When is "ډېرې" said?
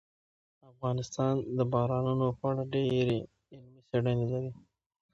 2.73-3.17